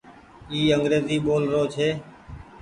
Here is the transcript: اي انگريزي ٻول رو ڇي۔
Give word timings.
اي 0.51 0.59
انگريزي 0.75 1.17
ٻول 1.25 1.43
رو 1.53 1.63
ڇي۔ 1.73 1.87